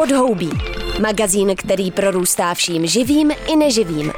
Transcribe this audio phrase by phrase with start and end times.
[0.00, 0.50] Podhoubí.
[1.00, 4.12] Magazín, který prorůstá vším živým i neživým.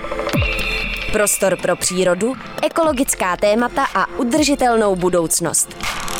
[1.12, 5.76] Prostor pro přírodu, ekologická témata a udržitelnou budoucnost.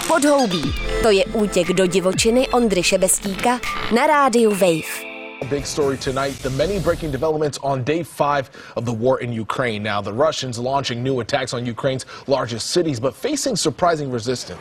[0.08, 0.74] Podhoubí.
[1.02, 3.60] To je útěk do divočiny Ondry Šebestíka
[3.94, 5.12] na rádiu Wave.
[5.50, 9.90] Big story tonight the many breaking developments on day five of the war in Ukraine.
[9.90, 14.60] Now, the Russians launching new attacks on Ukraine's largest cities, but facing surprising resistance.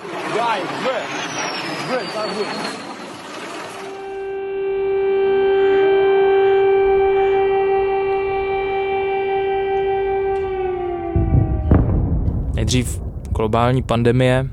[12.61, 13.01] Nejdřív
[13.35, 14.47] globální pandemie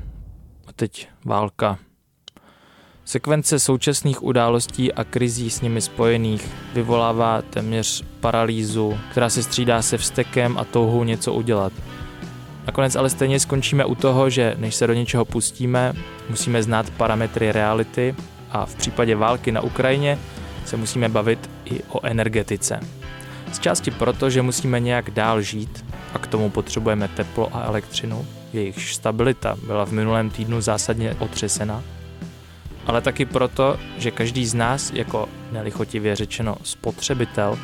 [0.67, 1.77] a teď válka.
[3.05, 9.97] Sekvence současných událostí a krizí s nimi spojených vyvolává téměř paralýzu, která se střídá se
[9.97, 11.73] vztekem a touhou něco udělat.
[12.67, 15.93] Nakonec ale stejně skončíme u toho, že než se do něčeho pustíme,
[16.29, 18.15] musíme znát parametry reality
[18.51, 20.19] a v případě války na Ukrajině
[20.65, 22.79] se musíme bavit i o energetice.
[23.51, 28.25] Z části proto, že musíme nějak dál žít a k tomu potřebujeme teplo a elektřinu,
[28.53, 31.83] jejichž stabilita byla v minulém týdnu zásadně otřesena,
[32.85, 37.59] ale taky proto, že každý z nás, jako nelichotivě řečeno spotřebitel,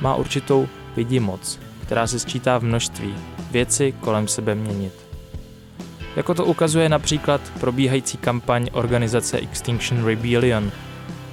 [0.00, 3.14] má určitou vidimoc, která se sčítá v množství
[3.50, 4.92] věci kolem sebe měnit.
[6.16, 10.72] Jako to ukazuje například probíhající kampaň organizace Extinction Rebellion,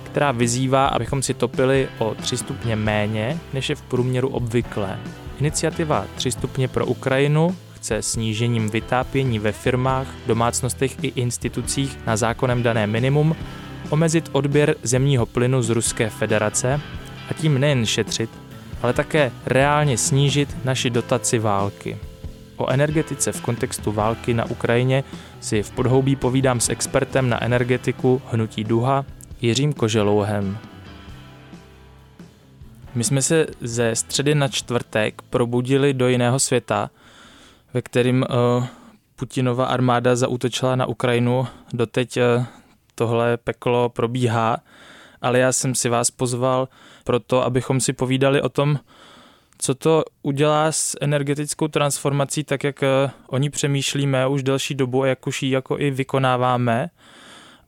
[0.03, 4.99] která vyzývá, abychom si topili o 3 stupně méně, než je v průměru obvyklé.
[5.39, 12.63] Iniciativa 3 stupně pro Ukrajinu chce snížením vytápění ve firmách, domácnostech i institucích na zákonem
[12.63, 13.35] dané minimum
[13.89, 16.81] omezit odběr zemního plynu z Ruské federace
[17.29, 18.29] a tím nejen šetřit,
[18.81, 21.97] ale také reálně snížit naši dotaci války.
[22.57, 25.03] O energetice v kontextu války na Ukrajině
[25.39, 29.05] si v podhoubí povídám s expertem na energetiku Hnutí Duha
[29.41, 30.57] Jiřím Koželouhem.
[32.95, 36.89] My jsme se ze středy na čtvrtek probudili do jiného světa,
[37.73, 38.65] ve kterým uh,
[39.15, 41.47] Putinova armáda zaútočila na Ukrajinu.
[41.73, 42.45] Doteď uh,
[42.95, 44.57] tohle peklo probíhá,
[45.21, 46.67] ale já jsem si vás pozval
[47.03, 48.79] proto, abychom si povídali o tom,
[49.57, 55.03] co to udělá s energetickou transformací, tak jak uh, o ní přemýšlíme už delší dobu
[55.03, 56.89] a jak už ji jako i vykonáváme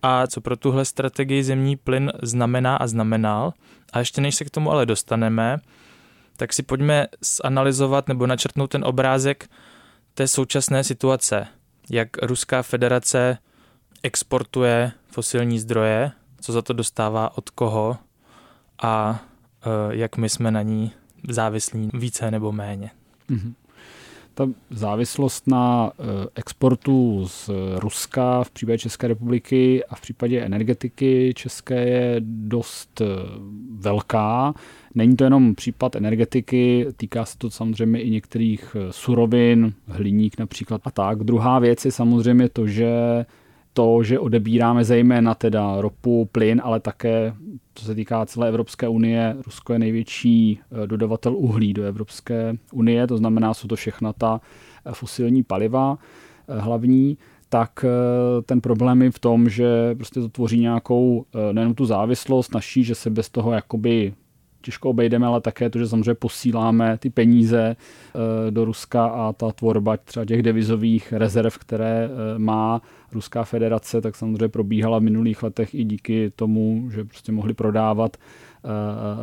[0.08, 3.54] a co pro tuhle strategii zemní plyn znamená a znamenal.
[3.94, 5.58] A ještě než se k tomu ale dostaneme,
[6.38, 7.08] tak si pojďme
[7.44, 9.50] zanalizovat nebo načrtnout ten obrázek
[10.14, 11.48] té současné situace.
[11.90, 13.38] Jak Ruská federace
[14.04, 16.12] exportuje fosilní zdroje,
[16.42, 17.98] co za to dostává od koho
[18.82, 19.20] a
[19.66, 20.92] e, jak my jsme na ní
[21.30, 22.92] závislí více nebo méně.
[23.30, 23.65] Mm-hmm
[24.36, 26.04] ta závislost na eh,
[26.36, 33.06] exportu z Ruska v případě České republiky a v případě energetiky české je dost eh,
[33.80, 34.54] velká.
[34.96, 40.82] Není to jenom případ energetiky, týká se to samozřejmě i některých eh, surovin, hliník například
[40.86, 41.24] a tak.
[41.24, 43.26] Druhá věc je samozřejmě to, že
[43.76, 47.34] to, že odebíráme zejména teda ropu, plyn, ale také,
[47.74, 53.08] co se týká celé Evropské unie, Rusko je největší eh, dodavatel uhlí do Evropské unie,
[53.08, 54.42] to znamená, jsou to všechna ta
[54.86, 55.98] eh, fosilní paliva
[56.48, 57.18] eh, hlavní,
[57.50, 57.86] tak
[58.46, 62.96] ten problém je v tom, že prostě to tvoří nějakou nejenom tu závislost naší, že
[62.96, 64.14] se bez toho jakoby
[64.66, 67.76] těžko obejdeme, ale také to, že samozřejmě posíláme ty peníze
[68.50, 72.82] do Ruska a ta tvorba třeba těch devizových rezerv, které má
[73.16, 78.18] Ruská federace, tak samozřejmě probíhala v minulých letech i díky tomu, že prostě mohli prodávat
[78.18, 78.70] eh,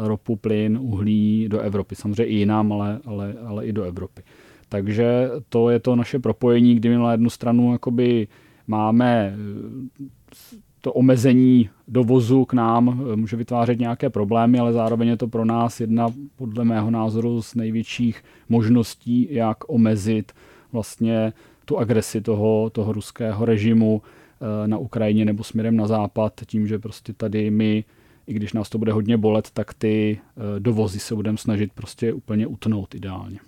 [0.09, 1.95] ropu, plyn, uhlí do Evropy.
[1.95, 4.23] Samozřejmě i jinam, ale, ale, ale i do Evropy.
[4.69, 8.29] Takže to je to naše propojení, kdy my na jednu stranu jakoby
[8.67, 15.17] máme eh, to omezení dovozu k nám eh, může vytvářet nějaké problémy, ale zároveň je
[15.17, 20.33] to pro nás jedna, podle mého názoru, z největších možností, jak omezit
[20.73, 21.33] vlastně
[21.65, 26.79] tu agresi toho, toho ruského režimu eh, na Ukrajině nebo směrem na západ, tím, že
[26.79, 27.85] prostě tady my,
[28.27, 32.13] i když nás to bude hodně bolet, tak ty eh, dovozy se budeme snažit prostě
[32.13, 33.39] úplně utnout ideálně.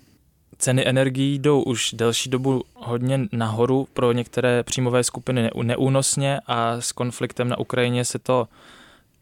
[0.57, 6.91] Ceny energií jdou už delší dobu hodně nahoru pro některé příjmové skupiny neúnosně a s
[6.91, 8.47] konfliktem na Ukrajině se to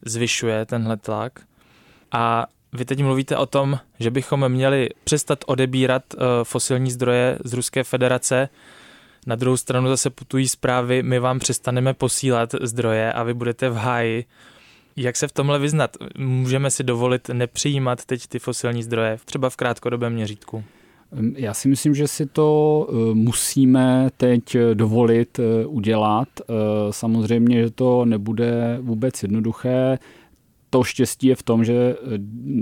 [0.06, 1.40] zvyšuje, tenhle tlak.
[2.12, 7.54] A vy teď mluvíte o tom, že bychom měli přestat odebírat uh, fosilní zdroje z
[7.54, 8.50] Ruské federace.
[9.28, 13.76] Na druhou stranu zase putují zprávy, my vám přestaneme posílat zdroje a vy budete v
[13.76, 14.26] háji.
[14.96, 15.98] Jak se v tomhle vyznat?
[16.18, 20.64] Můžeme si dovolit nepřijímat teď ty fosilní zdroje, třeba v krátkodobém měřítku?
[21.36, 26.28] Já si myslím, že si to eh, musíme teď dovolit eh, udělat.
[26.90, 29.98] Samozřejmě, že to nebude vůbec jednoduché
[30.74, 31.96] to štěstí je v tom, že eh,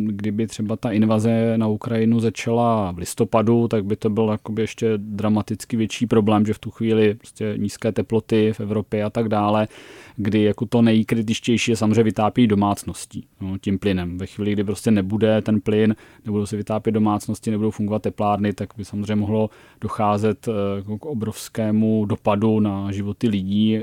[0.06, 5.78] kdyby třeba ta invaze na Ukrajinu začala v listopadu, tak by to byl ještě dramaticky
[5.78, 9.68] větší problém, že v tu chvíli prostě nízké teploty v Evropě a tak dále,
[10.16, 14.18] kdy jako to nejkritičtější je samozřejmě vytápí domácností no, tím plynem.
[14.18, 18.70] Ve chvíli, kdy prostě nebude ten plyn, nebudou se vytápět domácnosti, nebudou fungovat teplárny, tak
[18.78, 19.50] by samozřejmě mohlo
[19.82, 20.52] docházet eh,
[21.00, 23.82] k obrovskému dopadu na životy lidí eh,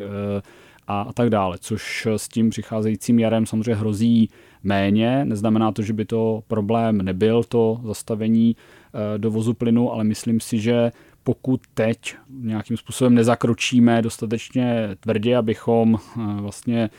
[0.88, 4.30] a, a tak dále, což s tím přicházejícím jarem samozřejmě hrozí
[4.62, 5.24] méně.
[5.24, 10.60] Neznamená to, že by to problém nebyl, to zastavení eh, dovozu plynu, ale myslím si,
[10.60, 10.92] že
[11.22, 16.90] pokud teď nějakým způsobem nezakročíme dostatečně tvrdě, abychom vlastně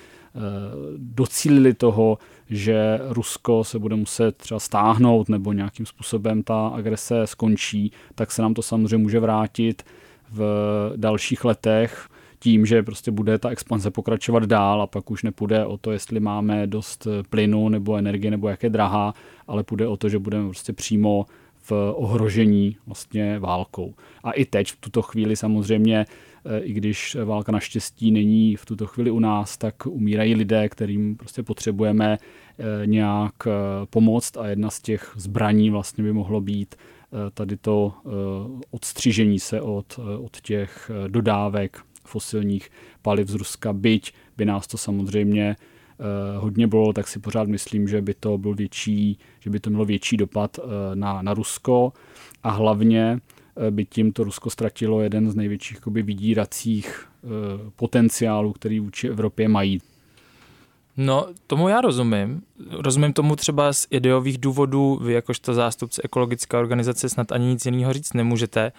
[0.97, 2.17] docílili toho,
[2.49, 8.41] že Rusko se bude muset třeba stáhnout nebo nějakým způsobem ta agrese skončí, tak se
[8.41, 9.83] nám to samozřejmě může vrátit
[10.31, 10.43] v
[10.95, 12.08] dalších letech
[12.39, 16.19] tím, že prostě bude ta expanze pokračovat dál a pak už nepůjde o to, jestli
[16.19, 19.13] máme dost plynu nebo energie nebo jak je drahá,
[19.47, 21.25] ale půjde o to, že budeme prostě přímo
[21.61, 23.93] v ohrožení vlastně válkou.
[24.23, 26.05] A i teď v tuto chvíli samozřejmě
[26.45, 31.15] Eh, i když válka naštěstí není v tuto chvíli u nás, tak umírají lidé, kterým
[31.15, 33.51] prostě potřebujeme eh, nějak eh,
[33.89, 36.75] pomoct a jedna z těch zbraní vlastně by mohlo být
[37.33, 37.93] tady to
[38.71, 42.69] odstřižení se od, od těch dodávek fosilních
[43.01, 45.55] paliv z Ruska, byť by nás to samozřejmě
[46.37, 49.85] hodně bylo, tak si pořád myslím, že by to byl větší, že by to mělo
[49.85, 50.59] větší dopad
[50.93, 51.93] na, na Rusko
[52.43, 53.19] a hlavně
[53.67, 57.27] Eh, by tím to Rusko ztratilo jeden z největších jakoby, vydíracích eh,
[57.75, 59.81] potenciálů, který vůči Evropě mají.
[60.97, 62.41] No, tomu já rozumím.
[62.69, 67.93] Rozumím tomu třeba z ideových důvodů, vy jakožto zástupce ekologické organizace snad ani nic jiného
[67.93, 68.71] říct nemůžete,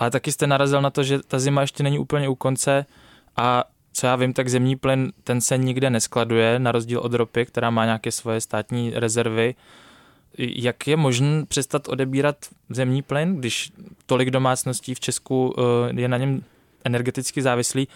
[0.00, 2.86] ale taky jste narazil na to, že ta zima ještě není úplně u konce
[3.36, 7.46] a co já vím, tak zemní plyn ten se nikde neskladuje, na rozdíl od ropy,
[7.46, 9.54] která má nějaké svoje státní rezervy
[10.38, 12.36] jak je možné přestat odebírat
[12.68, 13.72] zemní plyn, když
[14.06, 16.44] tolik domácností v Česku eh, je na něm
[16.84, 17.88] energeticky závislý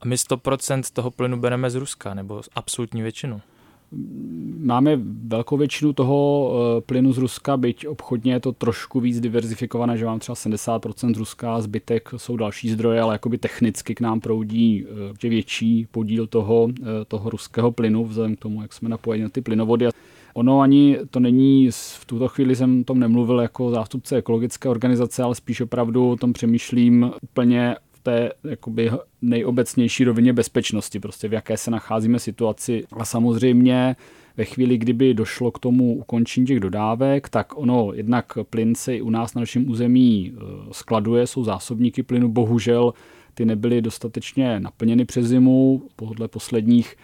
[0.00, 3.40] a my 100% toho plynu bereme z Ruska, nebo absolutní většinu?
[4.58, 9.96] Máme velkou většinu toho eh, plynu z Ruska, byť obchodně je to trošku víc diverzifikované,
[9.96, 14.20] že mám třeba 70% z Ruska, zbytek jsou další zdroje, ale jakoby technicky k nám
[14.20, 16.68] proudí eh, větší podíl toho,
[17.08, 19.88] toho ruského plynu, vzhledem k tomu, jak jsme napojeni na ty plynovody.
[20.36, 25.34] Ono ani to není, v tuto chvíli jsem tom nemluvil jako zástupce ekologické organizace, ale
[25.34, 28.90] spíš opravdu o tom přemýšlím úplně té jakoby
[29.22, 32.84] nejobecnější rovině bezpečnosti, prostě v jaké se nacházíme situaci.
[32.92, 33.96] A samozřejmě
[34.36, 39.10] ve chvíli, kdyby došlo k tomu ukončení těch dodávek, tak ono jednak plyn se u
[39.10, 40.40] nás na našem území e,
[40.72, 42.94] skladuje, jsou zásobníky plynu, bohužel
[43.34, 45.82] ty nebyly dostatečně naplněny přes zimu.
[45.96, 46.96] Podle posledních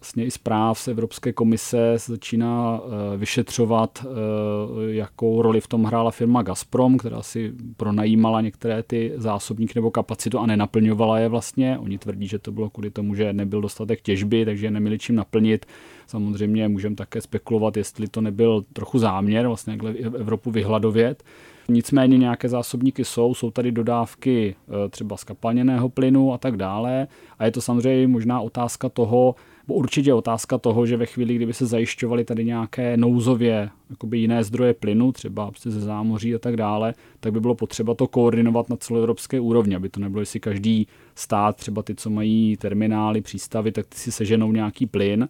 [0.00, 5.84] vlastně i zpráv z Evropské komise se začíná eh, vyšetřovat, eh, jakou roli v tom
[5.84, 11.78] hrála firma Gazprom, která si pronajímala některé ty zásobníky nebo kapacitu a nenaplňovala je vlastně.
[11.78, 15.66] Oni tvrdí, že to bylo kvůli tomu, že nebyl dostatek těžby, takže neměli čím naplnit.
[16.06, 19.78] Samozřejmě můžeme také spekulovat, jestli to nebyl trochu záměr vlastně
[20.18, 21.24] Evropu vyhladovět.
[21.70, 27.08] Nicméně nějaké zásobníky jsou, jsou tady dodávky eh, třeba skapalněného plynu a tak dále.
[27.38, 29.34] A je to samozřejmě možná otázka toho,
[29.74, 34.74] určitě otázka toho, že ve chvíli, kdyby se zajišťovaly tady nějaké nouzově jakoby jiné zdroje
[34.74, 39.40] plynu, třeba ze zámoří a tak dále, tak by bylo potřeba to koordinovat na celoevropské
[39.40, 43.98] úrovni, aby to nebylo, jestli každý stát, třeba ty, co mají terminály, přístavy, tak ty
[43.98, 45.28] si seženou nějaký plyn,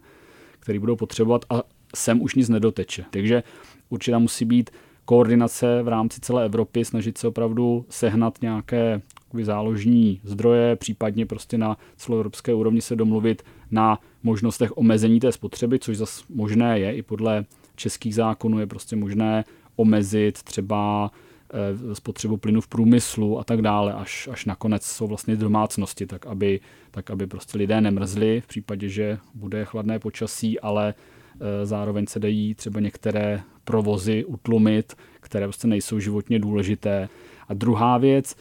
[0.61, 1.63] který budou potřebovat a
[1.95, 3.05] sem už nic nedoteče.
[3.11, 3.43] Takže
[3.89, 4.71] určitě musí být
[5.05, 9.01] koordinace v rámci celé Evropy, snažit se opravdu sehnat nějaké
[9.43, 15.97] záložní zdroje, případně prostě na celoevropské úrovni se domluvit na možnostech omezení té spotřeby, což
[15.97, 17.45] zase možné je i podle
[17.77, 19.45] českých zákonů je prostě možné
[19.77, 21.11] omezit třeba
[21.53, 26.27] eh, spotřebu plynu v průmyslu a tak dále, až, až nakonec jsou vlastně domácnosti, tak
[26.27, 26.61] aby,
[26.91, 32.19] tak aby prostě lidé nemrzli v případě, že bude chladné počasí, ale eh, zároveň se
[32.19, 37.09] dají třeba některé provozy utlumit, které prostě nejsou životně důležité.
[37.49, 38.37] A druhá věc,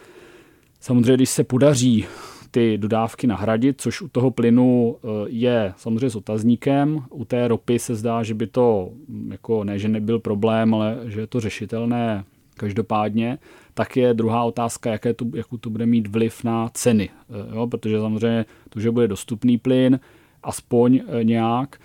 [0.79, 2.05] samozřejmě, když se podaří
[2.57, 7.03] ty dodávky nahradit, což u toho plynu eh, je samozřejmě s otazníkem.
[7.09, 10.97] U té ropy se zdá, že by to, mm, jako ne, že nebyl problém, ale
[11.05, 12.23] že je to řešitelné
[12.55, 13.37] každopádně,
[13.73, 17.09] tak je druhá otázka, jaké to, jakou to bude mít vliv na ceny.
[17.29, 17.67] Eh, jo?
[17.67, 19.99] Protože samozřejmě to, že bude dostupný plyn,
[20.43, 21.79] aspoň eh, nějak,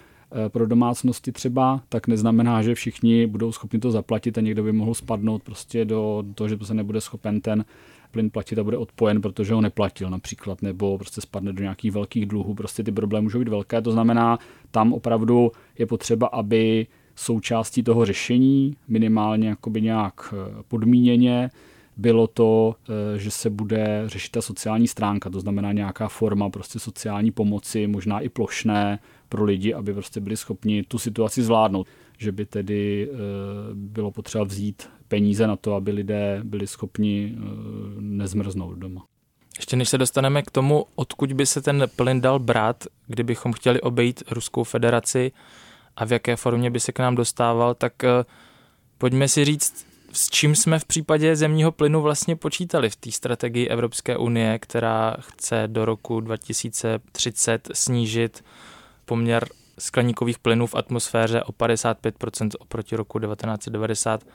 [0.49, 4.95] pro domácnosti třeba, tak neznamená, že všichni budou schopni to zaplatit a někdo by mohl
[4.95, 7.65] spadnout prostě do toho, že to se nebude schopen ten
[8.13, 12.27] plyn platit a bude odpojen, protože ho neplatil například, nebo prostě spadne do nějakých velkých
[12.27, 12.55] dluhů.
[12.55, 13.83] Prostě ty problémy můžou být velké.
[13.83, 14.39] To znamená,
[14.71, 21.51] tam opravdu je potřeba, aby součástí toho řešení, minimálně jakoby nějak eh, podmíněně,
[21.97, 26.79] bylo to, eh, že se bude řešit ta sociální stránka, to znamená nějaká forma prostě
[26.79, 31.87] sociální pomoci, možná i plošné pro lidi, aby prostě byli schopni tu situaci zvládnout.
[32.19, 33.17] Že by tedy eh,
[33.75, 37.37] bylo potřeba vzít peníze na to, aby lidé byli schopni
[38.01, 39.05] nezmrznout doma.
[39.57, 43.81] Ještě než se dostaneme k tomu, odkud by se ten plyn dal brát, kdybychom chtěli
[43.81, 45.33] obejít Ruskou federaci,
[45.97, 48.25] a v jaké formě by se k nám dostával, tak eh,
[48.99, 53.69] pojďme si říct, s čím jsme v případě zemního plynu vlastně počítali v té strategii
[53.69, 58.45] Evropské unie, která chce do roku 2030 snížit
[59.05, 59.49] poměr
[59.79, 64.27] skleníkových plynů v atmosféře o 55% oproti roku 1990.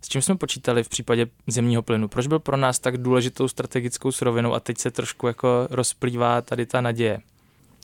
[0.00, 2.08] S čím jsme počítali v případě zemního plynu?
[2.08, 6.66] Proč byl pro nás tak důležitou strategickou surovinou a teď se trošku jako rozplývá tady
[6.66, 7.20] ta naděje?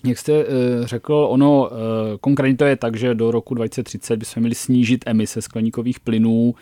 [0.05, 0.45] Jak jste uh,
[0.85, 1.77] řekl, ono uh,
[2.21, 6.55] konkrétně to je tak, že do roku 2030 bychom měli snížit emise skleníkových plynů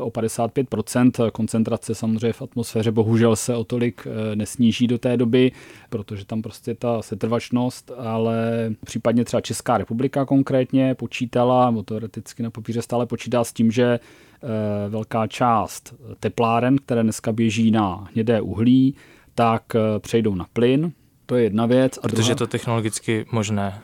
[0.00, 1.30] o 55%.
[1.30, 5.52] Koncentrace samozřejmě v atmosféře bohužel se o tolik nesníží do té doby,
[5.90, 12.50] protože tam prostě ta setrvačnost, ale případně třeba Česká republika konkrétně počítala, nebo teoreticky na
[12.50, 14.00] papíře stále počítá s tím, že
[14.88, 18.94] velká část tepláren, které dneska běží na hnědé uhlí,
[19.34, 19.62] tak
[19.98, 20.92] přejdou na plyn,
[21.26, 21.98] to je jedna věc.
[21.98, 23.80] A Protože je to technologicky možné.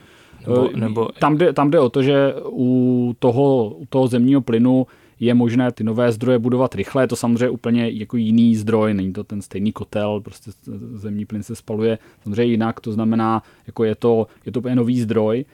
[0.46, 1.08] Nebo, eh, nebo...
[1.18, 4.86] Tam, jde, tam jde o to, že u toho, u toho zemního plynu
[5.20, 7.02] je možné ty nové zdroje budovat rychle.
[7.02, 10.50] Je to samozřejmě úplně jako jiný zdroj, není to ten stejný kotel, prostě
[10.94, 15.00] zemní plyn se spaluje samozřejmě jinak, to znamená, jako je to, je to úplně nový
[15.00, 15.44] zdroj.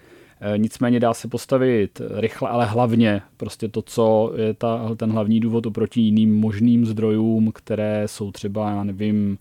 [0.41, 5.41] Eh, nicméně dá se postavit rychle, ale hlavně prostě to, co je ta, ten hlavní
[5.41, 9.39] důvod oproti jiným možným zdrojům, které jsou třeba, já nevím,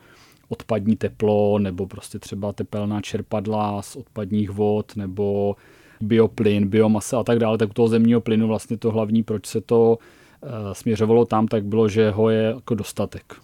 [0.50, 5.56] odpadní teplo nebo prostě třeba tepelná čerpadla z odpadních vod nebo
[6.06, 9.62] bioplyn, biomasa a tak dále, tak u toho zemního plynu vlastně to hlavní, proč se
[9.62, 13.36] to uh, směřovalo tam, tak bylo, že ho je jako dostatek.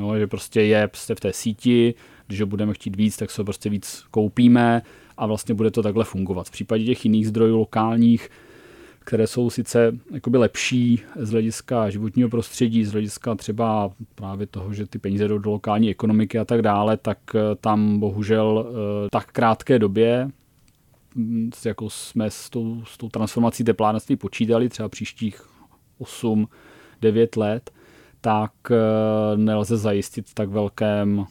[0.00, 1.94] Jo, že prostě je prostě v té síti,
[2.26, 4.82] když ho budeme chtít víc, tak se ho prostě víc koupíme
[5.16, 6.46] a vlastně bude to takhle fungovat.
[6.46, 8.30] V případě těch jiných zdrojů lokálních,
[9.00, 14.86] které jsou sice jakoby lepší z hlediska životního prostředí, z hlediska třeba právě toho, že
[14.86, 19.32] ty peníze jdou do lokální ekonomiky a tak dále, tak eh, tam bohužel eh, tak
[19.32, 20.30] krátké době,
[21.64, 25.48] jako jsme s tou, s tou transformací teplárnictví počítali, třeba příštích
[26.00, 26.46] 8-9
[27.36, 27.70] let,
[28.20, 31.26] tak eh, nelze zajistit v tak velkém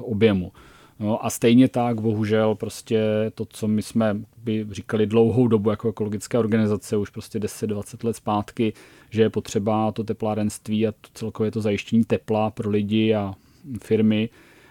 [0.00, 0.52] objemu.
[1.00, 3.00] No a stejně tak, bohužel, prostě
[3.34, 8.16] to, co my jsme by říkali dlouhou dobu jako ekologické organizace, už prostě 10-20 let
[8.16, 8.72] zpátky,
[9.10, 13.34] že je potřeba to teplárenství a to celkově to zajištění tepla pro lidi a
[13.82, 14.28] firmy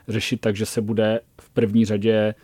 [0.08, 2.36] řešit tak, že se bude v první řadě eh,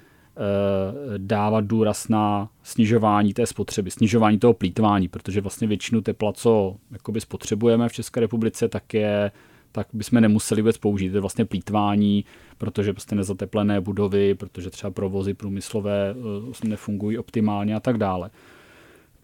[1.18, 7.22] dávat důraz na snižování té spotřeby, snižování toho plítvání, protože vlastně většinu tepla, co jakoby
[7.22, 9.32] spotřebujeme v České republice, tak je
[9.74, 11.10] tak bychom nemuseli vůbec použít.
[11.10, 12.25] To je vlastně plítvání,
[12.58, 16.16] protože prostě nezateplené budovy, protože třeba provozy průmyslové
[16.63, 18.30] eh, nefungují optimálně a tak dále.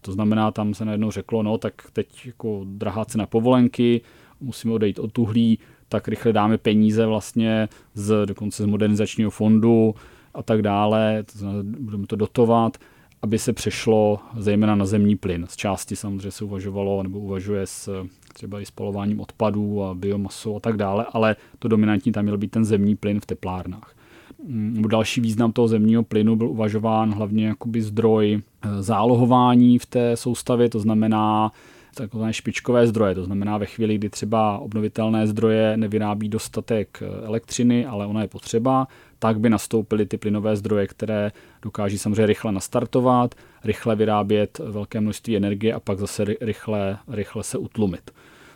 [0.00, 4.00] To znamená, tam se najednou řeklo, no tak teď jako drahá cena povolenky,
[4.40, 9.94] musíme odejít od uhlí, tak rychle dáme peníze vlastně z, dokonce z modernizačního fondu
[10.34, 12.76] a tak dále, to znamená, budeme to dotovat,
[13.22, 15.46] aby se přešlo zejména na zemní plyn.
[15.48, 20.60] Z části samozřejmě se uvažovalo nebo uvažuje s třeba i spalováním odpadů a biomasou a
[20.60, 23.94] tak dále, ale to dominantní tam měl být ten zemní plyn v teplárnách.
[24.44, 30.16] Mm, další význam toho zemního plynu byl uvažován hlavně jakoby zdroj eh, zálohování v té
[30.16, 31.52] soustavě, to znamená
[31.94, 33.14] takové špičkové zdroje.
[33.14, 38.28] To znamená ve chvíli, kdy třeba obnovitelné zdroje nevyrábí dostatek eh, elektřiny, ale ona je
[38.28, 41.32] potřeba, tak by nastoupily ty plynové zdroje, které
[41.62, 47.58] dokáží samozřejmě rychle nastartovat, rychle vyrábět velké množství energie a pak zase rychle, rychle se
[47.58, 48.10] utlumit.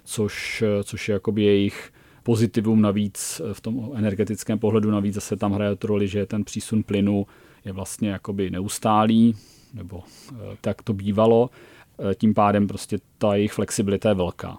[0.05, 5.77] Což, což je jakoby jejich pozitivum navíc v tom energetickém pohledu navíc zase tam hraje
[5.77, 7.27] to roli, že ten přísun plynu
[7.65, 9.37] je vlastně jakoby neustálý,
[9.75, 11.74] nebo eh, tak to bývalo, eh,
[12.15, 14.59] tím pádem prostě ta jejich flexibilita je velká.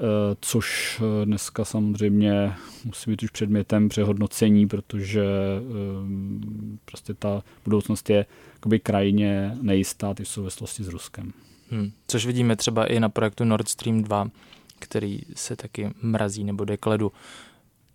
[0.00, 2.54] Eh, což eh, dneska samozřejmě
[2.84, 5.64] musí být už předmětem přehodnocení, protože eh,
[6.84, 8.26] prostě ta budoucnost je
[8.82, 11.32] krajně nejistá v souvislosti s Ruskem.
[11.70, 11.92] Hmm.
[12.06, 14.30] Což vidíme třeba i na projektu Nord Stream 2,
[14.78, 17.12] který se taky mrazí nebo jde k ledu.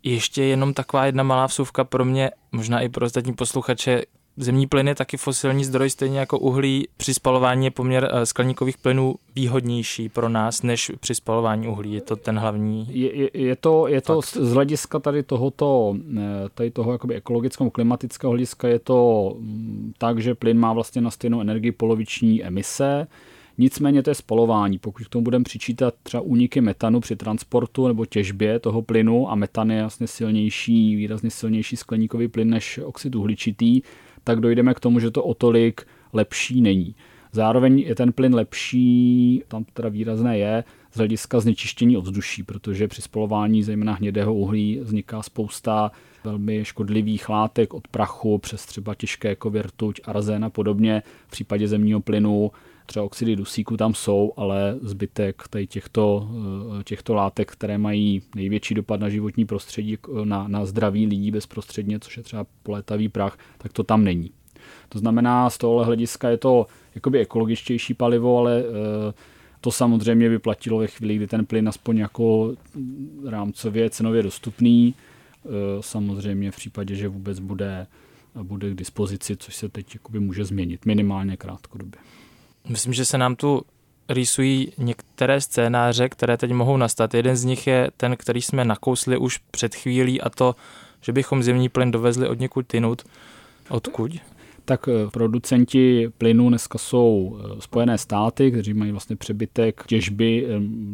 [0.03, 4.03] Ještě jenom taková jedna malá vsuvka pro mě, možná i pro ostatní posluchače,
[4.37, 6.87] zemní plyn je taky fosilní zdroj, stejně jako uhlí.
[6.97, 11.93] Při spalování je poměr eh, skleníkových plynů výhodnější pro nás, než při spalování uhlí.
[11.93, 16.21] Je to ten hlavní Je, je, je to, je to z hlediska tady tohoto, eh,
[16.53, 21.11] tady toho jakoby ekologického klimatického hlediska je to mm, tak, že plyn má vlastně na
[21.11, 23.07] stejnou energii poloviční emise,
[23.57, 24.79] Nicméně to je spalování.
[24.79, 29.35] Pokud k tomu budeme přičítat třeba úniky metanu při transportu nebo těžbě toho plynu a
[29.35, 33.81] metan je vlastně silnější, výrazně silnější skleníkový plyn než oxid uhličitý,
[34.25, 36.95] tak dojdeme k tomu, že to o tolik lepší není.
[37.31, 42.87] Zároveň je ten plyn lepší, tam to teda výrazné je, z hlediska znečištění ovzduší, protože
[42.87, 45.91] při spalování zejména hnědého uhlí vzniká spousta
[46.23, 51.03] velmi škodlivých látek od prachu přes třeba těžké kovy, rtuť, arzén a podobně.
[51.27, 52.51] V případě zemního plynu
[52.85, 56.29] třeba oxidy dusíku tam jsou, ale zbytek tady těchto,
[56.79, 61.99] eh, těchto látek, které mají největší dopad na životní prostředí, na, na zdraví lidí bezprostředně,
[61.99, 64.31] což je třeba polétavý prach, tak to tam není.
[64.89, 69.13] To znamená, z tohohle hlediska je to jakoby ekologičtější palivo, ale eh,
[69.61, 72.53] to samozřejmě by platilo ve chvíli, kdy ten plyn aspoň jako
[73.25, 74.93] rámcově cenově dostupný.
[75.45, 75.49] Eh,
[75.79, 77.87] samozřejmě v případě, že vůbec bude,
[78.43, 82.01] bude k dispozici, což se teď jakoby může změnit, minimálně krátkodobě.
[82.69, 83.61] Myslím, že se nám tu
[84.09, 87.13] rýsují některé scénáře, které teď mohou nastat.
[87.13, 90.55] Jeden z nich je ten, který jsme nakousli už před chvílí a to,
[91.01, 93.03] že bychom zemní plyn dovezli od někud tynut.
[93.69, 94.11] Odkud?
[94.65, 100.47] Tak eh, producenti plynu dneska jsou eh, Spojené státy, kteří mají vlastně přebytek těžby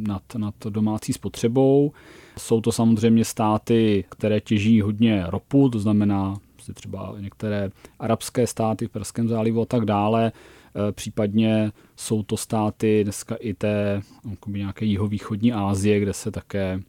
[0.08, 1.92] nad, nad domácí spotřebou.
[2.38, 6.36] Jsou to samozřejmě státy, které těží hodně ropu, to znamená
[6.74, 10.32] třeba některé arabské státy v Perském zálivu a tak dále.
[10.76, 14.02] Eh, případně jsou to státy dneska i té
[14.48, 16.80] nějaké jihovýchodní Asie, kde se také,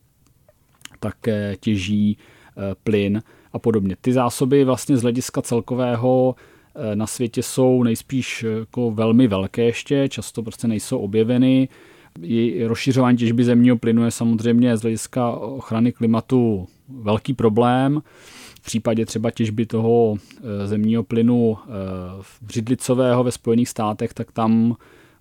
[1.00, 3.22] také těží eh, plyn
[3.52, 3.96] a podobně.
[4.00, 6.34] Ty zásoby vlastně z hlediska celkového
[6.74, 11.68] eh, na světě jsou nejspíš jako velmi velké ještě, často prostě nejsou objeveny.
[12.22, 18.02] I rozšiřování těžby zemního plynu je samozřejmě z hlediska ochrany klimatu velký problém.
[18.62, 21.68] V případě třeba těžby toho eh, zemního plynu eh,
[22.42, 24.76] břidlicového ve Spojených státech, tak tam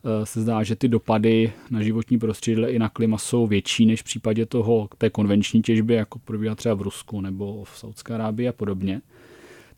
[0.06, 4.01] eh, se zdá, že ty dopady na životní prostředí i na klima jsou větší než
[4.01, 8.47] v případě toho, té konvenční těžby, jako probíhá třeba v Rusku nebo v Saudské Arábii
[8.47, 9.01] a podobně.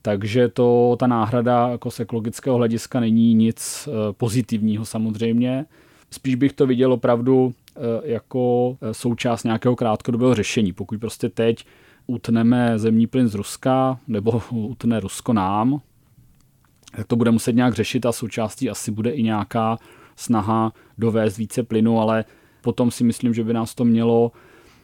[0.01, 5.65] Takže to, ta náhrada jako z ekologického hlediska není nic pozitivního samozřejmě.
[6.13, 7.53] Spíš bych to viděl opravdu
[8.03, 10.73] jako součást nějakého krátkodobého řešení.
[10.73, 11.65] Pokud prostě teď
[12.07, 15.81] utneme zemní plyn z Ruska, nebo utne Rusko nám,
[16.95, 19.77] tak to bude muset nějak řešit a součástí asi bude i nějaká
[20.15, 22.25] snaha dovést více plynu, ale
[22.61, 24.31] potom si myslím, že by nás to mělo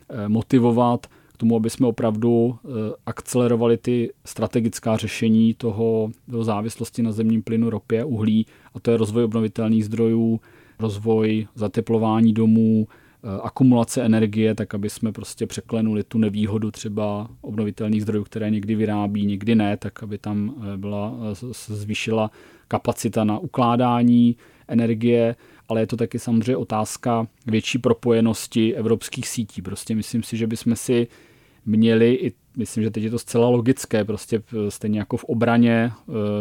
[0.10, 2.70] eh, motivovat k tomu, aby jsme opravdu eh,
[3.06, 8.98] akcelerovali ty strategická řešení toho, toho závislosti na zemním plynu, ropě, uhlí, a to je
[8.98, 10.40] rozvoj obnovitelných zdrojů,
[10.80, 12.88] rozvoj zateplování domů,
[13.24, 18.76] Eh, akumulace energie, tak aby jsme prostě překlenuli tu nevýhodu třeba obnovitelných zdrojů, které někdy
[18.76, 22.32] vyrábí, někdy ne, tak aby tam eh, byla, eh, zvýšila
[22.68, 24.36] kapacita na ukládání
[24.68, 25.36] energie,
[25.70, 29.62] ale je to taky samozřejmě otázka větší propojenosti evropských sítí.
[29.62, 31.08] Prostě myslím si, že bychom si
[31.66, 35.92] měli i myslím, že teď je to zcela logické, prostě stejně jako v obraně,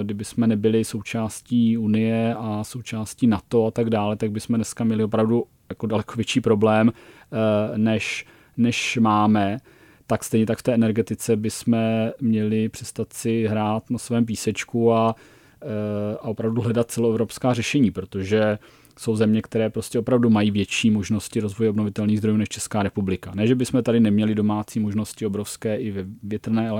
[0.02, 5.04] kdyby jsme nebyli součástí Unie a součástí NATO a tak dále, tak bychom dneska měli
[5.04, 8.26] opravdu jako daleko větší problém, eh, než,
[8.56, 9.58] než máme,
[10.06, 11.78] tak stejně tak v té energetice bychom
[12.20, 15.14] měli přestat si hrát na svém písečku a,
[15.62, 18.58] eh, a opravdu hledat celoevropská řešení, protože
[18.98, 23.32] jsou země, které prostě opravdu mají větší možnosti rozvoje obnovitelných zdrojů než Česká republika.
[23.34, 26.70] Ne, že bychom tady neměli domácí možnosti obrovské i ve větrné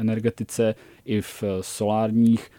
[0.00, 2.50] energetice, i v solárních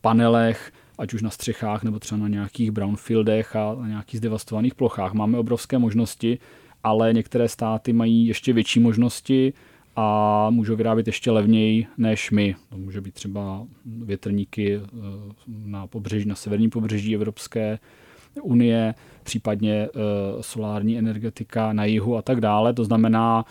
[0.00, 5.12] panelech, ať už na střechách nebo třeba na nějakých brownfieldech a na nějakých zdevastovaných plochách.
[5.12, 6.38] Máme obrovské možnosti,
[6.84, 9.52] ale některé státy mají ještě větší možnosti
[9.96, 12.56] a můžou vyrábět ještě levněji než my.
[12.68, 14.80] To může být třeba větrníky eh,
[15.48, 17.78] na pobřeží, na severním pobřeží Evropské
[18.42, 19.88] unie, případně eh,
[20.40, 22.72] solární energetika na jihu a tak dále.
[22.72, 23.44] To znamená,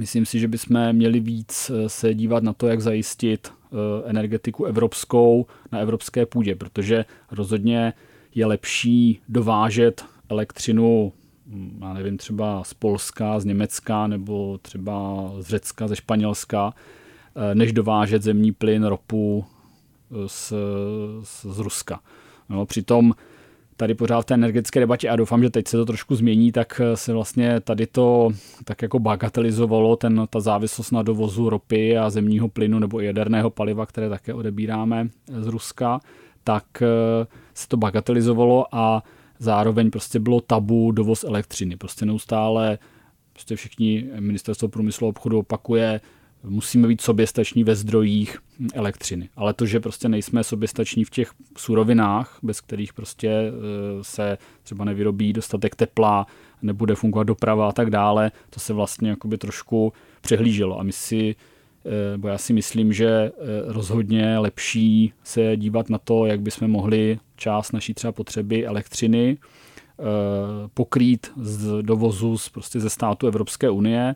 [0.00, 4.64] myslím si, že bychom měli víc eh, se dívat na to, jak zajistit Eh, energetiku
[4.64, 7.92] evropskou na evropské půdě, protože rozhodně
[8.34, 11.12] je lepší dovážet elektřinu
[11.46, 16.74] hm, já nevím, třeba z Polska, z Německa nebo třeba z Řecka, ze Španělska,
[17.54, 19.44] než dovážet zemní plyn, ropu
[20.26, 20.52] z,
[21.22, 22.00] z, z Ruska.
[22.48, 23.12] No, přitom
[23.76, 26.80] tady pořád v té energetické debatě a doufám, že teď se to trošku změní, tak
[26.94, 28.30] se vlastně tady to
[28.64, 33.86] tak jako bagatelizovalo, ten, ta závislost na dovozu ropy a zemního plynu nebo jaderného paliva,
[33.86, 35.08] které také odebíráme
[35.38, 36.00] z Ruska,
[36.44, 36.64] tak
[37.54, 39.02] se to bagatelizovalo a
[39.38, 41.76] zároveň prostě bylo tabu dovoz elektřiny.
[41.76, 42.78] Prostě neustále
[43.32, 46.00] prostě všichni ministerstvo průmyslu a obchodu opakuje,
[46.48, 48.38] musíme být soběstační ve zdrojích
[48.74, 49.28] elektřiny.
[49.36, 53.52] Ale to, že prostě nejsme soběstační v těch surovinách, bez kterých prostě e,
[54.02, 56.26] se třeba nevyrobí dostatek tepla,
[56.62, 60.80] nebude fungovat doprava a tak dále, to se vlastně jakoby trošku přehlíželo.
[60.80, 61.36] A my si,
[62.14, 63.32] e, bo já si myslím, že e,
[63.66, 69.38] rozhodně lepší se dívat na to, jak bychom mohli část naší třeba potřeby elektřiny
[70.74, 74.14] pokrýt z dovozu z, prostě ze státu Evropské unie,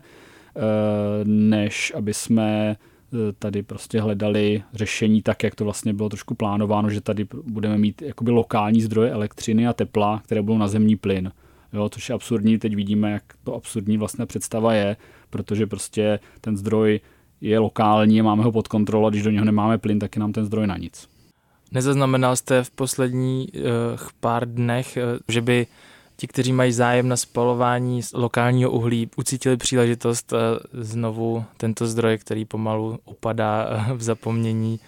[1.23, 6.89] než aby jsme eh, tady prostě hledali řešení tak, jak to vlastně bylo trošku plánováno,
[6.89, 11.31] že tady budeme mít jakoby lokální zdroje elektřiny a tepla, které budou na zemní plyn.
[11.73, 14.97] Jo, což je absurdní, teď vidíme, jak to absurdní vlastně představa je,
[15.29, 16.99] protože prostě ten zdroj
[17.41, 20.31] je lokální máme ho pod kontrolou a když do něho nemáme plyn, tak je nám
[20.31, 21.07] ten zdroj na nic.
[21.71, 23.61] Nezaznamenal jste v posledních uh,
[24.19, 25.67] pár dnech, že by
[26.19, 30.37] ti, kteří mají zájem na spalování lokálního uhlí, ucítili příležitost eh,
[30.73, 34.79] znovu tento zdroj, který pomalu upadá eh, v zapomnění,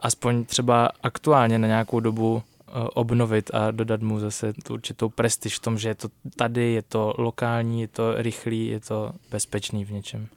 [0.00, 5.56] aspoň třeba aktuálně na nějakou dobu eh, obnovit a dodat mu zase tu určitou prestiž
[5.56, 9.84] v tom, že je to tady, je to lokální, je to rychlý, je to bezpečný
[9.84, 10.28] v něčem.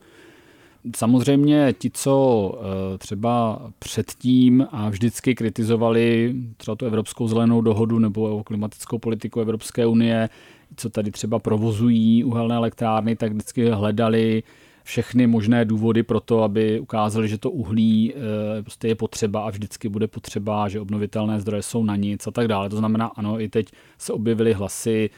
[0.96, 8.44] Samozřejmě ti, co eh, třeba předtím a vždycky kritizovali třeba tu Evropskou zelenou dohodu nebo
[8.44, 10.30] klimatickou politiku Evropské unie,
[10.76, 14.44] co tady třeba provozují uhelné elektrárny, tak vždycky hledali
[14.84, 19.50] všechny možné důvody pro to, aby ukázali, že to uhlí eh, prostě je potřeba a
[19.50, 22.70] vždycky bude potřeba, že obnovitelné zdroje jsou na nic a tak dále.
[22.70, 23.68] To znamená, ano, i teď
[23.98, 25.10] se objevily hlasy,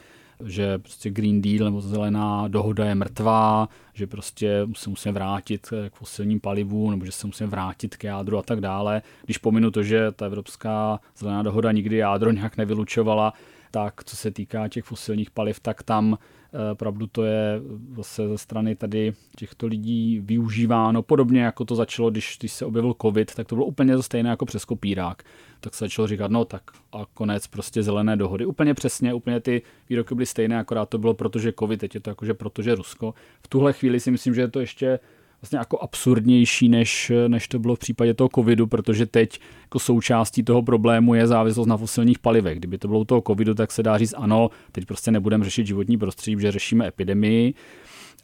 [0.46, 5.96] že prostě Green Deal nebo zelená dohoda je mrtvá, že prostě se musíme vrátit k
[5.96, 9.02] fosilním palivům nebo že se musíme vrátit k jádru a tak dále.
[9.26, 13.34] Když pominu to, že ta evropská zelená dohoda nikdy jádro nějak nevylučovala,
[13.76, 16.18] tak co se týká těch fosilních paliv, tak tam
[16.56, 17.62] Eh, pravdu to je
[17.96, 21.04] zase ze strany tady těchto lidí využíváno.
[21.04, 24.30] Podobně jako to začalo, když, když se objevil covid, tak to bylo úplně to stejné
[24.30, 25.24] jako přes kopírák.
[25.60, 26.62] Tak se začalo říkat, no tak
[26.92, 28.46] a konec prostě zelené dohody.
[28.46, 32.10] Úplně přesně, úplně ty výroky byly stejné, akorát to bylo protože covid, teď je to
[32.10, 33.14] jakože protože Rusko.
[33.44, 35.00] V tuhle chvíli si myslím, že je to ještě
[35.46, 40.44] vlastně jako absurdnější, než, než to bylo v případě toho covidu, protože teď jako součástí
[40.44, 42.58] toho problému je závislost na fosilních palivech.
[42.58, 45.68] Kdyby to bylo u toho covidu, tak se dá říct ano, teď prostě nebudeme řešit
[45.68, 47.54] životní prostředí, že řešíme epidemii,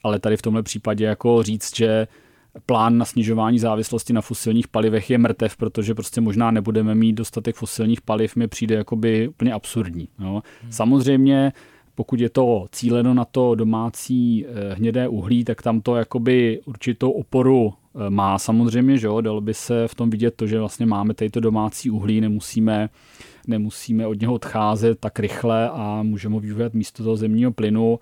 [0.04, 2.08] ale tady v tomhle případě jako říct, že
[2.66, 7.56] plán na snižování závislosti na fosilních palivech je mrtev, protože prostě možná nebudeme mít dostatek
[7.56, 10.08] fosilních paliv, mi přijde jakoby úplně absurdní.
[10.20, 10.42] No.
[10.62, 10.72] Hmm.
[10.72, 11.52] Samozřejmě
[12.02, 17.12] pokud je to cíleno na to domácí eh, hnědé uhlí, tak tam to jakoby určitou
[17.12, 20.86] oporu eh, má samozřejmě, že jo, dalo by se v tom vidět to, že vlastně
[20.86, 22.90] máme tady to domácí uhlí, nemusíme,
[23.48, 28.00] nemusíme od něho odcházet tak rychle a můžeme ho využívat místo toho zemního plynu.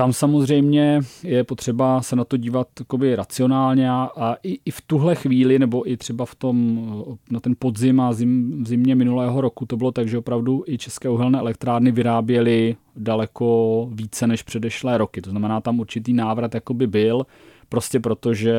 [0.00, 5.14] Tam samozřejmě je potřeba se na to dívat takoby racionálně a, i, i v tuhle
[5.14, 6.86] chvíli, nebo i třeba v tom,
[7.30, 10.78] na ten podzim a zim, v zimě minulého roku to bylo tak, že opravdu i
[10.78, 15.22] české uhelné elektrárny vyráběly daleko více než předešlé roky.
[15.22, 17.26] To znamená, tam určitý návrat jakoby byl,
[17.68, 18.54] prostě protože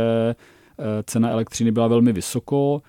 [1.03, 2.81] cena elektřiny byla velmi vysoko,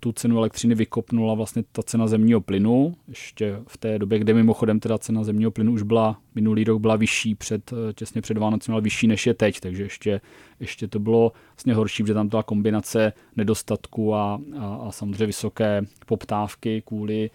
[0.00, 4.80] tu cenu elektřiny vykopnula vlastně ta cena zemního plynu, ještě v té době, kde mimochodem
[4.80, 8.72] teda cena zemního plynu už byla, minulý rok byla vyšší, před, eh, těsně před Vánocem
[8.72, 10.20] byla vyšší než je teď, takže ještě,
[10.60, 15.82] ještě to bylo vlastně horší, protože tam byla kombinace nedostatku a, a, a samozřejmě vysoké
[16.06, 17.30] poptávky kvůli,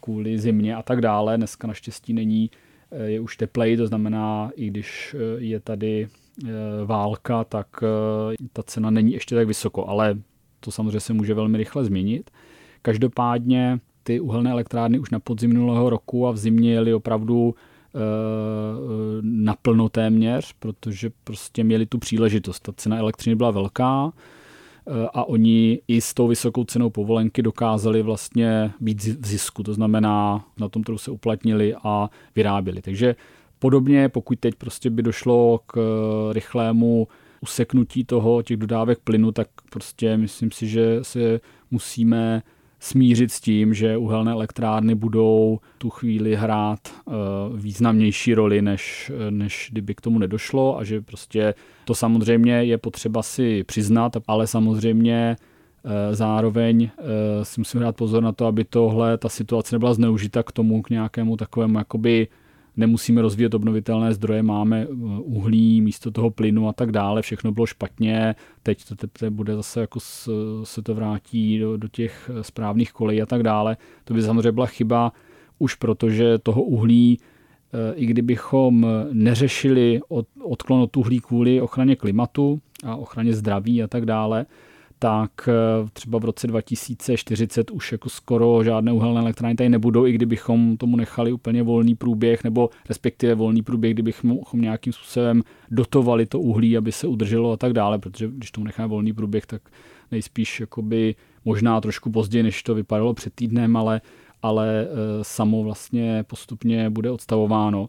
[0.00, 1.36] kvůli zimě a tak dále.
[1.36, 2.50] Dneska naštěstí není,
[2.90, 6.29] eh, je už teplej, to znamená, i když je tady Eh,
[6.84, 10.18] válka, tak eh, ta cena není ještě tak vysoko, ale
[10.60, 12.30] to samozřejmě se může velmi rychle změnit.
[12.82, 17.98] Každopádně ty uhelné elektrárny už na podzim minulého roku a v zimě jeli opravdu eh,
[19.22, 22.60] naplno téměř, protože prostě měli tu příležitost.
[22.60, 24.12] Ta cena elektřiny byla velká
[25.14, 30.44] a oni i s tou vysokou cenou povolenky dokázali vlastně být v zisku, to znamená
[30.60, 32.82] na tom trhu se uplatnili a vyráběli.
[32.82, 33.16] Takže
[33.60, 37.08] Podobně, pokud teď prostě by došlo k eh, rychlému
[37.40, 42.42] useknutí toho, těch dodávek plynu, tak prostě myslím si, že se musíme
[42.80, 47.14] smířit s tím, že uhelné elektrárny budou tu chvíli hrát uh,
[47.58, 53.22] významnější roli, než, než kdyby k tomu nedošlo a že prostě to samozřejmě je potřeba
[53.22, 55.36] si přiznat, ale samozřejmě
[56.12, 56.90] Zároveň
[57.42, 60.90] si musíme dát pozor na to, aby tohle, ta situace nebyla zneužita k tomu, k
[60.90, 62.28] nějakému takovému jakoby
[62.80, 64.86] nemusíme rozvíjet obnovitelné zdroje, máme
[65.22, 69.80] uhlí místo toho plynu a tak dále, všechno bylo špatně, teď to teprve bude zase
[69.80, 70.00] jako
[70.64, 73.76] se to vrátí do, do těch správných kolejí a tak dále.
[74.04, 75.12] To by samozřejmě byla chyba
[75.58, 77.18] už protože toho uhlí
[77.94, 84.06] i kdybychom neřešili od, odklon od uhlí kvůli ochraně klimatu a ochraně zdraví a tak
[84.06, 84.46] dále,
[85.02, 90.12] tak eh, třeba v roce 2040 už jako skoro žádné uhelné elektrárny tady nebudou, i
[90.12, 96.40] kdybychom tomu nechali úplně volný průběh, nebo respektive volný průběh, kdybychom nějakým způsobem dotovali to
[96.40, 99.62] uhlí, aby se udrželo a tak dále, protože když tomu necháme volný průběh, tak
[100.10, 104.00] nejspíš jakoby možná trošku později, než to vypadalo před týdnem, ale
[104.42, 104.88] ale eh,
[105.22, 107.88] samo vlastně postupně bude odstavováno.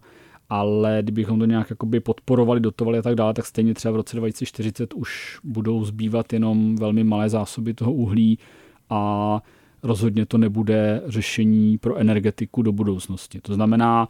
[0.53, 4.17] Ale kdybychom to nějak jakoby podporovali, dotovali a tak dále, tak stejně třeba v roce
[4.17, 8.39] 2040 už budou zbývat jenom velmi malé zásoby toho uhlí
[8.89, 9.41] a
[9.83, 13.41] rozhodně to nebude řešení pro energetiku do budoucnosti.
[13.41, 14.07] To znamená,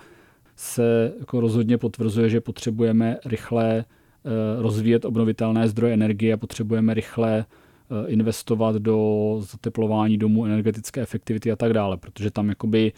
[0.56, 7.46] se jako rozhodně potvrzuje, že potřebujeme rychle eh, rozvíjet obnovitelné zdroje energie a potřebujeme rychle
[7.92, 12.92] Eh, investovat do zateplování domů, energetické efektivity a tak dále, protože tam jakoby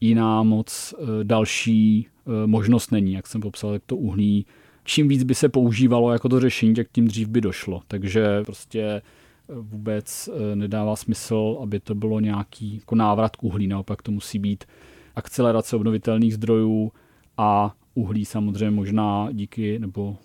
[0.00, 2.08] jiná moc eh, další
[2.46, 4.46] možnost není, jak jsem popsal, jak to uhlí.
[4.84, 7.82] Čím víc by se používalo jako to řešení, tak tím dřív by došlo.
[7.88, 9.02] Takže prostě
[9.48, 13.66] vůbec nedává smysl, aby to bylo nějaký jako návrat k uhlí.
[13.66, 14.64] Naopak to musí být
[15.16, 16.92] akcelerace obnovitelných zdrojů
[17.36, 20.16] a uhlí samozřejmě možná díky nebo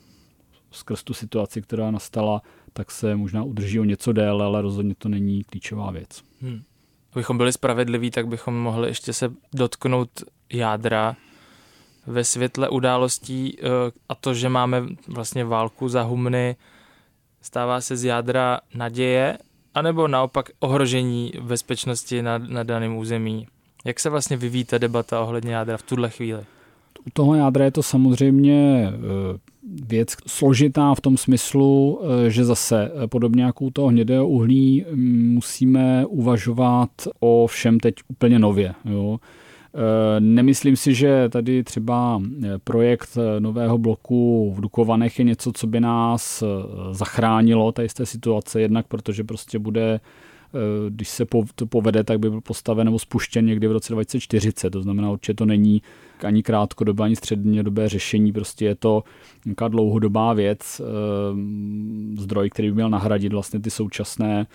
[0.71, 2.41] skrz tu situaci, která nastala,
[2.73, 6.23] tak se možná udrží o něco déle, ale rozhodně to není klíčová věc.
[6.41, 6.61] Hmm.
[7.13, 10.09] Abychom byli spravedliví, tak bychom mohli ještě se dotknout
[10.53, 11.15] jádra
[12.07, 13.67] ve světle událostí eh,
[14.09, 16.55] a to, že máme vlastně válku za humny,
[17.41, 19.37] stává se z jádra naděje,
[19.75, 23.47] anebo naopak ohrožení bezpečnosti na, na daném území.
[23.85, 26.41] Jak se vlastně vyvíjí ta debata ohledně jádra v tuhle chvíli?
[27.07, 29.39] U toho jádra je to samozřejmě eh,
[29.87, 35.33] věc složitá v tom smyslu, eh, že zase podobně jako u toho hnědého uhlí mm,
[35.33, 38.73] musíme uvažovat o všem teď úplně nově.
[38.85, 39.19] Jo.
[40.19, 42.21] Nemyslím si, že tady třeba
[42.63, 46.43] projekt nového bloku v Dukovanech je něco, co by nás
[46.91, 49.99] zachránilo tady z té situace, jednak protože prostě bude
[50.53, 54.69] Eh, když se to povede, tak by byl postaven nebo spuštěn někdy v roce 2040.
[54.69, 55.81] To znamená, určitě to není
[56.23, 59.03] ani krátkodobé, ani střednědobé řešení, prostě je to
[59.45, 60.85] nějaká dlouhodobá věc, eh,
[62.21, 64.47] zdroj, který by měl nahradit vlastně ty současné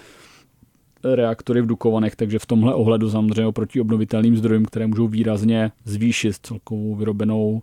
[1.04, 6.36] reaktory v Dukovanech, takže v tomhle ohledu samozřejmě oproti obnovitelným zdrojům, které můžou výrazně zvýšit
[6.42, 7.62] celkovou vyrobenou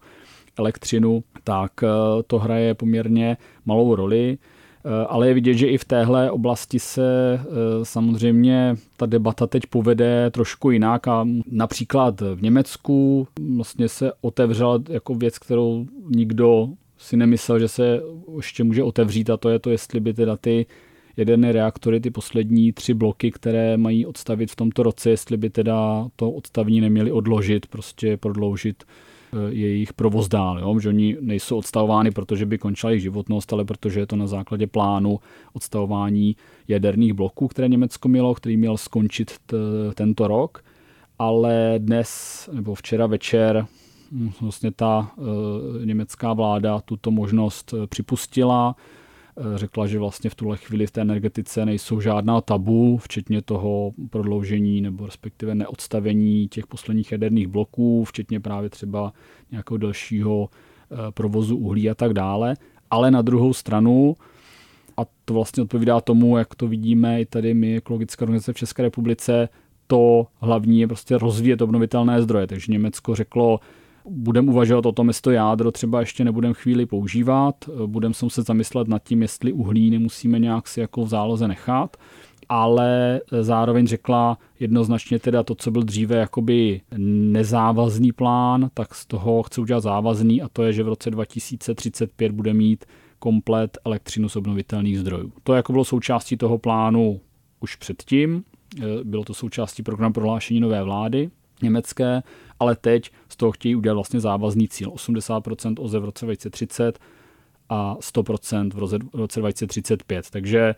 [0.58, 1.88] elektřinu, tak eh,
[2.28, 4.38] to hraje poměrně malou roli.
[4.86, 7.46] Eh, ale je vidět, že i v téhle oblasti se eh,
[7.84, 15.16] samozřejmě ta debata teď povede trošku jinak a například v Německu vlastně se otevřela jako
[15.16, 18.02] věc, kterou nikdo si nemyslel, že se
[18.36, 20.66] ještě může otevřít a to je to, jestli by teda ty
[21.18, 26.08] jaderné reaktory, ty poslední tři bloky, které mají odstavit v tomto roce, jestli by teda
[26.16, 28.84] to odstavní neměli odložit, prostě prodloužit
[29.34, 30.60] Eh, jejich provoz dál.
[30.60, 30.80] Jo?
[30.80, 34.68] Že oni nejsou odstavovány, protože by končila jejich životnost, ale protože je to na základě
[34.68, 35.20] plánu
[35.54, 36.36] odstavování
[36.68, 39.58] jaderných bloků, které Německo mělo, který měl skončit t-
[39.96, 40.64] tento rok.
[41.20, 43.66] Ale dnes nebo včera večer
[44.12, 45.12] hm, vlastně ta
[45.82, 48.76] e, německá vláda tuto možnost eh, připustila
[49.56, 54.82] řekla, že vlastně v tuhle chvíli v té energetice nejsou žádná tabu, včetně toho prodloužení
[54.82, 59.14] nebo respektive neodstavení těch posledních jaderných bloků, včetně právě třeba
[59.52, 62.56] nějakého dalšího eh, provozu uhlí a tak dále.
[62.90, 64.16] Ale na druhou stranu,
[64.98, 68.84] a to vlastně odpovídá tomu, jak to vidíme i tady my, ekologická organizace v České
[68.84, 69.50] republice,
[69.88, 72.48] to hlavní je prostě rozvíjet obnovitelné zdroje.
[72.48, 73.60] Takže Německo řeklo,
[74.10, 78.48] budeme uvažovat o tom, jestli to jádro třeba ještě nebudeme chvíli používat, budeme se muset
[78.48, 81.98] zamyslet nad tím, jestli uhlí nemusíme nějak si jako v záloze nechat,
[82.50, 89.44] ale zároveň řekla jednoznačně teda to, co byl dříve jakoby nezávazný plán, tak z toho
[89.44, 92.86] chce udělat závazný a to je, že v roce 2035 bude mít
[93.20, 95.32] komplet elektřinu z obnovitelných zdrojů.
[95.44, 97.20] To jako bylo součástí toho plánu
[97.60, 98.44] už předtím,
[99.04, 101.30] bylo to součástí programu prohlášení nové vlády
[101.62, 102.24] německé,
[102.64, 104.90] ale teď z toho chtějí udělat vlastně závazný cíl.
[104.90, 107.00] 80% OZE v roce 2030
[107.70, 110.30] a 100% v roce, v roce 2035.
[110.30, 110.76] Takže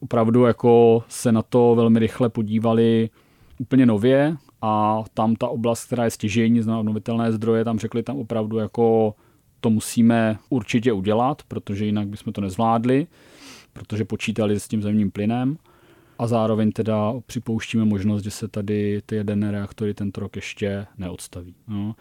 [0.00, 3.10] opravdu jako se na to velmi rychle podívali
[3.58, 8.18] úplně nově a tam ta oblast, která je stěžení z obnovitelné zdroje, tam řekli tam
[8.18, 9.14] opravdu jako
[9.60, 13.06] to musíme určitě udělat, protože jinak bychom to nezvládli,
[13.72, 15.58] protože počítali s tím zemním plynem.
[16.18, 21.54] A zároveň teda připouštíme možnost, že se tady ty jedené reaktory tento rok ještě neodstaví.
[21.68, 21.94] No.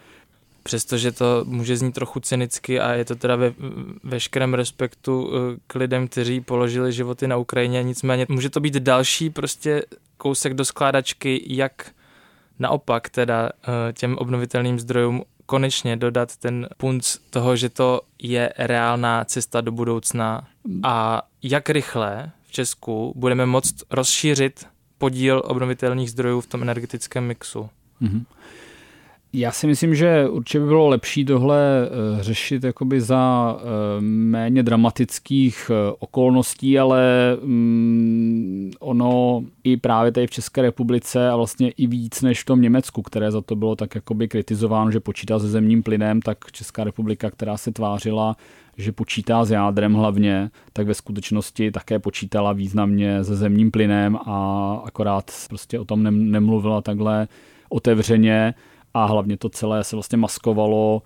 [0.63, 3.53] Přestože to může znít trochu cynicky a je to teda ve
[4.03, 9.29] veškerém respektu eh, k lidem, kteří položili životy na Ukrajině, nicméně může to být další
[9.29, 9.83] prostě
[10.17, 11.91] kousek do skládačky, jak
[12.59, 19.25] naopak teda eh, těm obnovitelným zdrojům konečně dodat ten punc toho, že to je reálná
[19.25, 20.47] cesta do budoucna
[20.83, 24.65] a jak rychle Česku budeme moct rozšířit
[24.97, 27.69] podíl obnovitelných zdrojů v tom energetickém mixu.
[28.01, 28.23] Mm-hmm.
[29.33, 33.65] Já si myslím, že určitě by bylo lepší tohle eh, řešit jakoby za eh,
[34.01, 37.01] méně dramatických eh, okolností, ale
[37.43, 42.61] mm, ono i právě tady v České republice a vlastně i víc než v tom
[42.61, 46.83] Německu, které za to bylo tak jakoby kritizováno, že počítá se zemním plynem, tak Česká
[46.83, 48.35] republika, která se tvářila,
[48.77, 54.81] že počítá s jádrem hlavně, tak ve skutečnosti také počítala významně se zemním plynem a
[54.85, 57.27] akorát prostě o tom nemluvila takhle
[57.69, 58.53] otevřeně
[58.93, 61.01] a hlavně to celé se vlastně maskovalo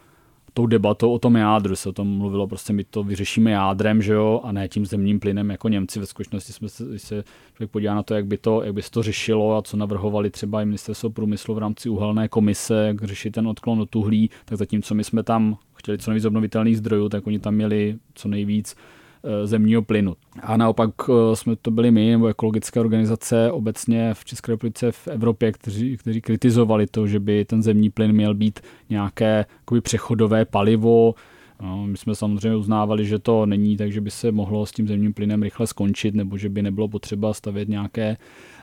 [0.53, 1.75] tou debatou o tom jádru.
[1.75, 5.19] Se o tom mluvilo, prostě my to vyřešíme jádrem, že jo, a ne tím zemním
[5.19, 5.99] plynem jako Němci.
[5.99, 7.23] Ve skutečnosti jsme se, se
[7.55, 10.29] člověk podívá na to, jak by, to, jak by se to řešilo a co navrhovali
[10.29, 14.57] třeba i ministerstvo průmyslu v rámci uhelné komise, jak řešit ten odklon od uhlí, tak
[14.57, 18.75] zatímco my jsme tam chtěli co nejvíc obnovitelných zdrojů, tak oni tam měli co nejvíc
[19.23, 20.15] Eh, zemního plynu.
[20.43, 25.07] A naopak eh, jsme to byli my, nebo ekologické organizace obecně v České republice, v
[25.07, 30.45] Evropě, kteří, kteří kritizovali to, že by ten zemní plyn měl být nějaké jakoby přechodové
[30.45, 31.15] palivo,
[31.61, 34.87] No, my jsme samozřejmě uznávali, že to není tak, že by se mohlo s tím
[34.87, 38.17] zemním plynem rychle skončit, nebo že by nebylo potřeba stavět nějaké,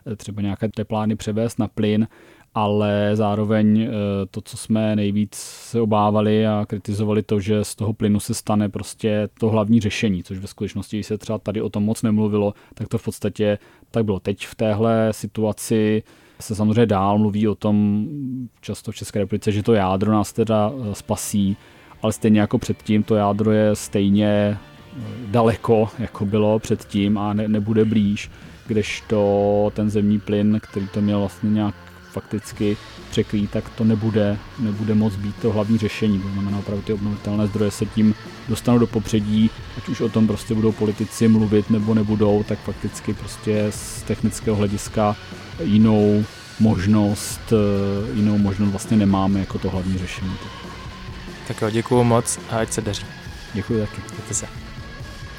[0.06, 2.08] eh, třeba nějaké teplárny převést na plyn,
[2.56, 3.90] ale zároveň eh,
[4.30, 8.68] to, co jsme nejvíc se obávali a kritizovali to, že z toho plynu se stane
[8.68, 12.54] prostě to hlavní řešení, což ve skutečnosti, když se třeba tady o tom moc nemluvilo,
[12.74, 13.58] tak to v podstatě
[13.90, 14.20] tak bylo.
[14.20, 16.02] Teď v téhle situaci
[16.40, 18.06] se samozřejmě dál mluví o tom
[18.60, 21.56] často v České republice, že to jádro nás teda eh, spasí,
[22.02, 27.48] ale stejně jako předtím to jádro je stejně eh, daleko, jako bylo předtím a ne,
[27.48, 28.30] nebude blíž,
[28.66, 31.85] kdežto ten zemní plyn, který to měl vlastně nějak
[32.16, 32.76] fakticky
[33.10, 36.20] překrýt, tak to nebude, nebude moc být to hlavní řešení.
[36.20, 38.14] To znamená opravdu ty obnovitelné zdroje se tím
[38.48, 43.14] dostanou do popředí, ať už o tom prostě budou politici mluvit nebo nebudou, tak fakticky
[43.14, 45.16] prostě z technického hlediska
[45.62, 46.24] jinou
[46.60, 50.36] možnost, eh, jinou možnost vlastně nemáme jako to hlavní řešení.
[51.48, 53.06] Tak jo, děkuju moc a ať se daří.
[53.54, 54.00] Děkuji taky.
[54.02, 54.46] Děkujte se.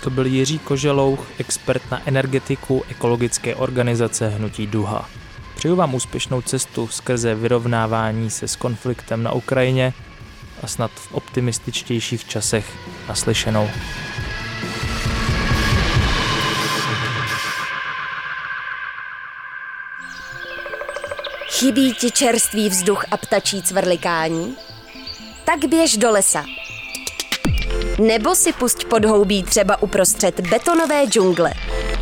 [0.04, 5.10] To byl Jiří Koželouch, expert na energetiku ekologické organizace Hnutí Duha.
[5.58, 9.94] Přeju vám úspěšnou cestu skrze vyrovnávání se s konfliktem na Ukrajině
[10.64, 12.66] a snad v optimističtějších časech
[13.08, 13.70] naslyšenou.
[21.50, 24.58] Chybí ti čerstvý vzduch a ptačí cvrlikání?
[25.46, 26.46] Tak běž do lesa.
[28.00, 31.54] Nebo si pusť podhoubí třeba uprostřed betonové džungle.